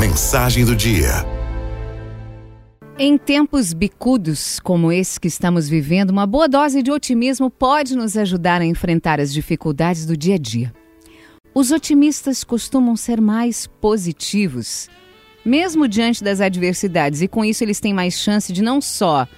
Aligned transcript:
Mensagem 0.00 0.64
do 0.64 0.74
dia. 0.74 1.10
Em 2.98 3.18
tempos 3.18 3.74
bicudos 3.74 4.58
como 4.58 4.90
esse 4.90 5.20
que 5.20 5.28
estamos 5.28 5.68
vivendo, 5.68 6.08
uma 6.08 6.26
boa 6.26 6.48
dose 6.48 6.82
de 6.82 6.90
otimismo 6.90 7.50
pode 7.50 7.94
nos 7.94 8.16
ajudar 8.16 8.62
a 8.62 8.64
enfrentar 8.64 9.20
as 9.20 9.30
dificuldades 9.30 10.06
do 10.06 10.16
dia 10.16 10.36
a 10.36 10.38
dia. 10.38 10.72
Os 11.54 11.70
otimistas 11.70 12.42
costumam 12.42 12.96
ser 12.96 13.20
mais 13.20 13.66
positivos, 13.66 14.88
mesmo 15.44 15.86
diante 15.86 16.24
das 16.24 16.40
adversidades, 16.40 17.20
e 17.20 17.28
com 17.28 17.44
isso 17.44 17.62
eles 17.62 17.78
têm 17.78 17.92
mais 17.92 18.14
chance 18.14 18.54
de 18.54 18.62
não 18.62 18.80
só 18.80 19.28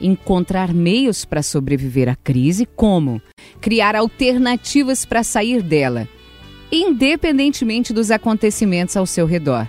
encontrar 0.00 0.74
meios 0.74 1.24
para 1.24 1.40
sobreviver 1.40 2.08
à 2.08 2.16
crise, 2.16 2.66
como 2.66 3.22
criar 3.60 3.94
alternativas 3.94 5.04
para 5.04 5.22
sair 5.22 5.62
dela, 5.62 6.08
independentemente 6.72 7.92
dos 7.92 8.10
acontecimentos 8.10 8.96
ao 8.96 9.06
seu 9.06 9.24
redor. 9.24 9.68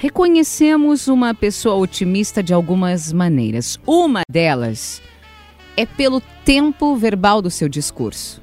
Reconhecemos 0.00 1.08
uma 1.08 1.34
pessoa 1.34 1.74
otimista 1.74 2.40
de 2.40 2.54
algumas 2.54 3.12
maneiras. 3.12 3.80
Uma 3.84 4.22
delas 4.30 5.02
é 5.76 5.84
pelo 5.84 6.20
tempo 6.44 6.94
verbal 6.94 7.42
do 7.42 7.50
seu 7.50 7.68
discurso. 7.68 8.40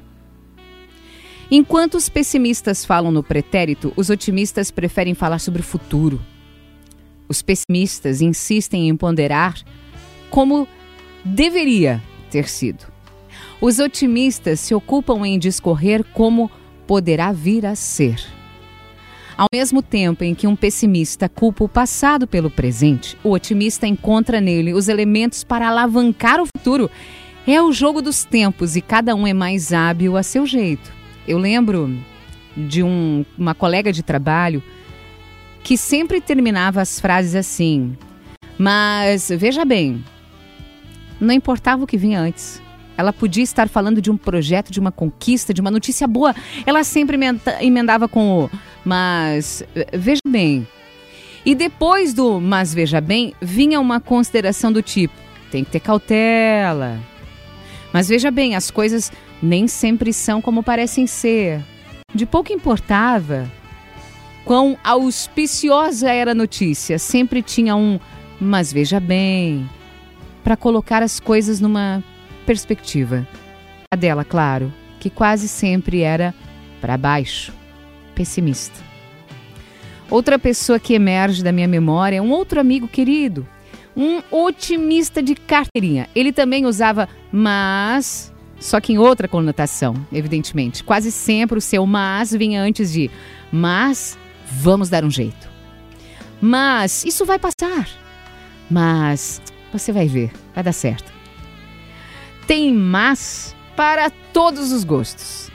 Enquanto 1.50 1.96
os 1.96 2.10
pessimistas 2.10 2.84
falam 2.84 3.10
no 3.10 3.24
pretérito, 3.24 3.94
os 3.96 4.10
otimistas 4.10 4.70
preferem 4.70 5.14
falar 5.14 5.40
sobre 5.40 5.62
o 5.62 5.64
futuro. 5.64 6.22
Os 7.26 7.42
pessimistas 7.42 8.20
insistem 8.20 8.90
em 8.90 8.98
ponderar 8.98 9.56
como 10.30 10.68
deveria 11.24 12.04
ter 12.30 12.50
sido. 12.50 12.86
Os 13.62 13.80
otimistas 13.80 14.60
se 14.60 14.76
ocupam 14.76 15.26
em 15.26 15.40
discorrer 15.40 16.04
como 16.04 16.52
poderá 16.86 17.32
vir 17.32 17.66
a 17.66 17.76
ser. 17.76 18.22
Ao 19.38 19.48
mesmo 19.52 19.82
tempo 19.82 20.24
em 20.24 20.34
que 20.34 20.48
um 20.48 20.56
pessimista 20.56 21.28
culpa 21.28 21.64
o 21.66 21.70
passado 21.70 22.26
pelo 22.26 22.50
presente, 22.50 23.18
o 23.22 23.32
otimista 23.32 23.86
encontra 23.86 24.40
nele 24.40 24.74
os 24.74 24.88
elementos 24.88 25.44
para 25.44 25.68
alavancar 25.68 26.40
o 26.40 26.46
futuro. 26.46 26.90
É 27.46 27.62
o 27.62 27.74
jogo 27.74 28.02
dos 28.02 28.24
tempos 28.24 28.78
e 28.78 28.82
cada 28.82 29.14
um 29.14 29.28
é 29.28 29.34
mais 29.34 29.74
hábil 29.74 30.16
a 30.16 30.24
seu 30.24 30.46
jeito. 30.46 30.92
Eu 31.28 31.38
lembro 31.38 31.94
de 32.56 32.82
um, 32.82 33.26
uma 33.38 33.54
colega 33.54 33.92
de 33.92 34.02
trabalho 34.02 34.64
que 35.62 35.78
sempre 35.78 36.22
terminava 36.22 36.82
as 36.82 36.98
frases 36.98 37.36
assim: 37.36 37.98
Mas 38.58 39.28
veja 39.30 39.66
bem, 39.66 40.02
não 41.20 41.34
importava 41.34 41.84
o 41.84 41.88
que 41.88 41.98
vinha 41.98 42.22
antes. 42.22 42.62
Ela 42.98 43.12
podia 43.12 43.44
estar 43.44 43.68
falando 43.68 44.02
de 44.02 44.10
um 44.10 44.18
projeto, 44.18 44.72
de 44.72 44.80
uma 44.80 44.92
conquista, 44.92 45.54
de 45.54 45.62
uma 45.62 45.72
notícia 45.72 46.08
boa. 46.08 46.34
Ela 46.66 46.84
sempre 46.84 47.18
emendava 47.62 48.08
com 48.08 48.44
o 48.44 48.50
mas 48.84 49.64
veja 49.94 50.22
bem. 50.28 50.68
E 51.46 51.54
depois 51.54 52.14
do 52.14 52.40
mas 52.40 52.74
veja 52.74 53.02
bem, 53.02 53.34
vinha 53.42 53.80
uma 53.80 54.00
consideração 54.00 54.72
do 54.72 54.82
tipo: 54.82 55.14
tem 55.52 55.64
que 55.64 55.72
ter 55.72 55.80
cautela. 55.80 57.00
Mas 57.92 58.08
veja 58.08 58.30
bem, 58.30 58.56
as 58.56 58.70
coisas 58.70 59.12
nem 59.42 59.68
sempre 59.68 60.12
são 60.12 60.42
como 60.42 60.64
parecem 60.64 61.08
ser. 61.08 61.64
De 62.14 62.26
pouco 62.26 62.54
importava 62.54 63.50
quão 64.44 64.78
auspiciosa 64.84 66.10
era 66.10 66.32
a 66.32 66.36
notícia, 66.36 67.00
sempre 67.00 67.42
tinha 67.42 67.76
um 67.76 68.00
mas 68.40 68.72
veja 68.72 69.00
bem, 69.00 69.70
para 70.44 70.58
colocar 70.58 71.02
as 71.02 71.20
coisas 71.20 71.60
numa 71.60 72.04
perspectiva. 72.46 73.28
A 73.92 73.96
dela, 73.96 74.24
claro, 74.24 74.72
que 75.00 75.10
quase 75.10 75.48
sempre 75.48 76.02
era 76.02 76.34
para 76.80 76.98
baixo, 76.98 77.54
pessimista. 78.14 78.80
Outra 80.10 80.38
pessoa 80.38 80.80
que 80.80 80.94
emerge 80.94 81.44
da 81.44 81.52
minha 81.52 81.68
memória 81.68 82.18
é 82.18 82.22
um 82.22 82.32
outro 82.32 82.60
amigo 82.60 82.88
querido, 82.88 83.48
um 83.98 84.22
otimista 84.30 85.22
de 85.22 85.34
carteirinha. 85.34 86.08
Ele 86.16 86.32
também 86.32 86.66
usava 86.66 87.10
mas, 87.32 88.32
só 88.60 88.80
que 88.80 88.94
em 88.94 88.98
outra 88.98 89.28
conotação, 89.28 89.96
evidentemente. 90.14 90.84
Quase 90.84 91.12
sempre 91.12 91.58
o 91.58 91.62
seu 91.62 91.86
mas 91.86 92.32
vinha 92.32 92.62
antes 92.62 92.92
de 92.92 93.10
mas 93.52 94.18
vamos 94.46 94.90
dar 94.90 95.04
um 95.04 95.10
jeito. 95.10 95.50
Mas 96.40 97.04
isso 97.04 97.26
vai 97.26 97.40
passar. 97.40 97.90
Mas 98.70 99.42
você 99.72 99.92
vai 99.92 100.08
ver, 100.08 100.32
vai 100.54 100.64
dar 100.64 100.74
certo 100.74 101.15
tem 102.48 102.74
mas 102.74 103.56
para 103.76 104.10
todos 104.10 104.72
os 104.72 104.84
gostos. 104.84 105.52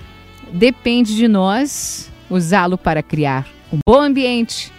Depende 0.53 1.15
de 1.17 1.29
nós 1.29 2.11
usá-lo 2.29 2.77
para 2.77 3.03
criar 3.03 3.47
um 3.73 3.79
bom 3.87 4.01
ambiente, 4.01 4.73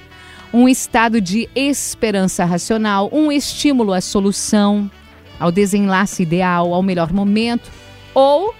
um 0.53 0.67
estado 0.67 1.21
de 1.21 1.49
esperança 1.55 2.43
racional, 2.43 3.09
um 3.11 3.31
estímulo 3.31 3.93
à 3.93 4.01
solução, 4.01 4.91
ao 5.39 5.51
desenlace 5.51 6.23
ideal, 6.23 6.73
ao 6.73 6.83
melhor 6.83 7.11
momento, 7.13 7.71
ou 8.13 8.53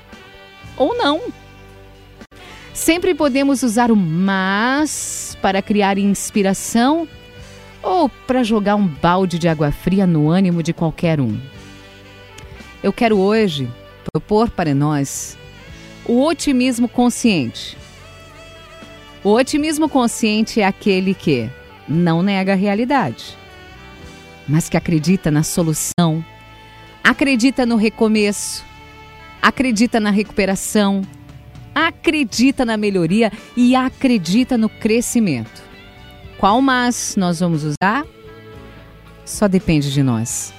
ou 0.77 0.97
não. 0.97 1.21
Sempre 2.73 3.13
podemos 3.13 3.61
usar 3.61 3.91
o 3.91 3.95
mas 3.95 5.37
para 5.41 5.61
criar 5.61 5.97
inspiração 5.97 7.07
ou 7.83 8.09
para 8.09 8.43
jogar 8.43 8.75
um 8.75 8.87
balde 8.87 9.37
de 9.37 9.47
água 9.47 9.71
fria 9.71 10.07
no 10.07 10.29
ânimo 10.29 10.63
de 10.63 10.73
qualquer 10.73 11.19
um. 11.19 11.37
Eu 12.83 12.91
quero 12.91 13.17
hoje 13.17 13.69
propor 14.11 14.49
para 14.49 14.73
nós 14.73 15.37
o 16.05 16.23
otimismo 16.25 16.89
consciente. 16.89 17.77
O 19.23 19.29
otimismo 19.29 19.87
consciente 19.87 20.59
é 20.59 20.65
aquele 20.65 21.13
que 21.13 21.47
não 21.87 22.23
nega 22.23 22.53
a 22.53 22.55
realidade, 22.55 23.37
mas 24.47 24.67
que 24.67 24.75
acredita 24.75 25.29
na 25.29 25.43
solução, 25.43 26.25
acredita 27.03 27.65
no 27.67 27.75
recomeço, 27.75 28.65
acredita 29.39 29.99
na 29.99 30.09
recuperação, 30.09 31.03
acredita 31.75 32.65
na 32.65 32.77
melhoria 32.77 33.31
e 33.55 33.75
acredita 33.75 34.57
no 34.57 34.69
crescimento. 34.69 35.61
Qual 36.39 36.59
mas 36.59 37.15
nós 37.15 37.39
vamos 37.41 37.63
usar? 37.63 38.03
Só 39.23 39.47
depende 39.47 39.93
de 39.93 40.01
nós. 40.01 40.51